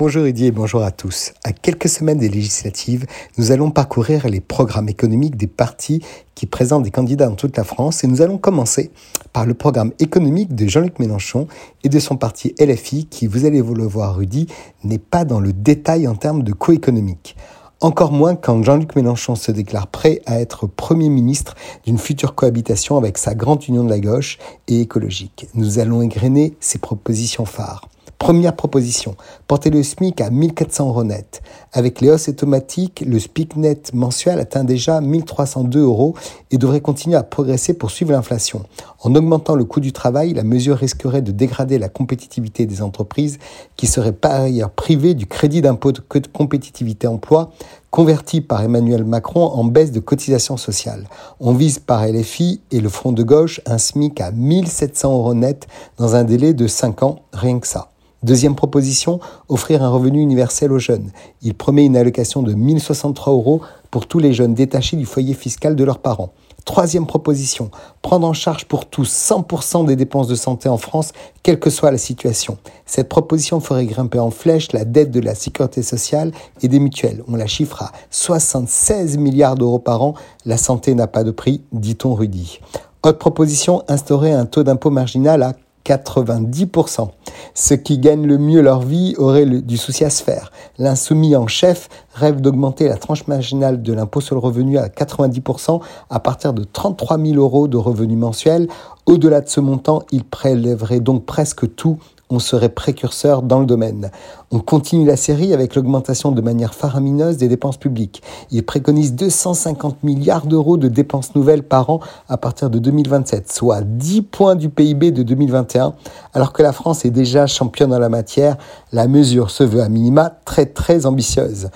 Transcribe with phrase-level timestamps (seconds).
[0.00, 1.34] Bonjour Rudy et bonjour à tous.
[1.44, 3.04] À quelques semaines des législatives,
[3.36, 6.02] nous allons parcourir les programmes économiques des partis
[6.34, 8.92] qui présentent des candidats dans toute la France et nous allons commencer
[9.34, 11.48] par le programme économique de Jean-Luc Mélenchon
[11.84, 14.46] et de son parti LFI qui, vous allez vous le voir Rudy,
[14.84, 17.36] n'est pas dans le détail en termes de coût économique.
[17.82, 22.96] Encore moins quand Jean-Luc Mélenchon se déclare prêt à être Premier ministre d'une future cohabitation
[22.96, 25.48] avec sa grande union de la gauche et écologique.
[25.52, 27.90] Nous allons égrener ses propositions phares.
[28.20, 29.16] Première proposition,
[29.48, 31.40] porter le SMIC à 1400 euros net.
[31.72, 36.14] Avec les hausses automatiques, le SPIC net mensuel atteint déjà 1302 euros
[36.50, 38.66] et devrait continuer à progresser pour suivre l'inflation.
[39.02, 43.38] En augmentant le coût du travail, la mesure risquerait de dégrader la compétitivité des entreprises
[43.76, 47.52] qui seraient par ailleurs privées du crédit d'impôt de compétitivité emploi
[47.90, 51.08] converti par Emmanuel Macron en baisse de cotisation sociale.
[51.40, 55.66] On vise par LFI et le Front de gauche un SMIC à 1700 euros net
[55.96, 57.88] dans un délai de 5 ans, rien que ça.
[58.22, 61.10] Deuxième proposition, offrir un revenu universel aux jeunes.
[61.40, 65.74] Il promet une allocation de 1063 euros pour tous les jeunes détachés du foyer fiscal
[65.74, 66.30] de leurs parents.
[66.66, 67.70] Troisième proposition,
[68.02, 71.90] prendre en charge pour tous 100% des dépenses de santé en France, quelle que soit
[71.90, 72.58] la situation.
[72.84, 77.24] Cette proposition ferait grimper en flèche la dette de la sécurité sociale et des mutuelles.
[77.26, 80.14] On la chiffre à 76 milliards d'euros par an.
[80.44, 82.60] La santé n'a pas de prix, dit-on Rudy.
[83.02, 85.54] Autre proposition, instaurer un taux d'impôt marginal à
[85.86, 87.08] 90%.
[87.54, 90.52] Ceux qui gagnent le mieux leur vie auraient du souci à se faire.
[90.78, 95.80] L'insoumis en chef rêve d'augmenter la tranche marginale de l'impôt sur le revenu à 90%
[96.08, 98.68] à partir de 33 000 euros de revenus mensuels.
[99.06, 101.98] Au-delà de ce montant, il prélèverait donc presque tout
[102.30, 104.10] on serait précurseur dans le domaine.
[104.52, 108.22] On continue la série avec l'augmentation de manière faramineuse des dépenses publiques.
[108.50, 113.82] Il préconise 250 milliards d'euros de dépenses nouvelles par an à partir de 2027, soit
[113.82, 115.94] 10 points du PIB de 2021,
[116.32, 118.56] alors que la France est déjà championne en la matière.
[118.92, 121.68] La mesure se veut à minima très très ambitieuse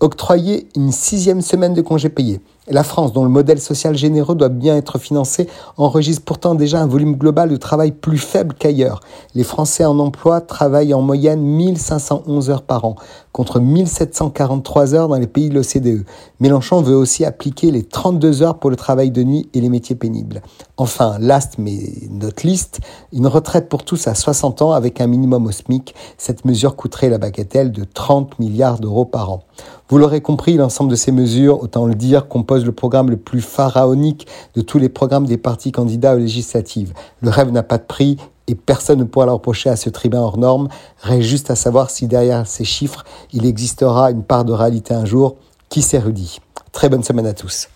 [0.00, 2.40] octroyer une sixième semaine de congés payés.
[2.68, 5.48] La France, dont le modèle social généreux doit bien être financé,
[5.78, 9.00] enregistre pourtant déjà un volume global de travail plus faible qu'ailleurs.
[9.34, 12.96] Les Français en emploi travaillent en moyenne 1511 heures par an,
[13.32, 16.04] contre 1743 heures dans les pays de l'OCDE.
[16.38, 19.96] Mélenchon veut aussi appliquer les 32 heures pour le travail de nuit et les métiers
[19.96, 20.42] pénibles.
[20.76, 21.78] Enfin, last mais
[22.10, 22.80] notre liste,
[23.14, 25.94] une retraite pour tous à 60 ans avec un minimum au SMIC.
[26.18, 29.44] Cette mesure coûterait la bagatelle de 30 milliards d'euros par an.
[29.90, 32.28] Vous l'aurez compris, l'ensemble de ces mesures, autant le dire,
[32.58, 36.92] le programme le plus pharaonique de tous les programmes des partis candidats aux législatives.
[37.22, 38.16] Le rêve n'a pas de prix
[38.48, 40.68] et personne ne pourra le à ce tribun hors norme.
[41.00, 45.04] Reste juste à savoir si derrière ces chiffres, il existera une part de réalité un
[45.04, 45.36] jour.
[45.68, 46.40] Qui s'érudit
[46.72, 47.68] Très bonne semaine à tous.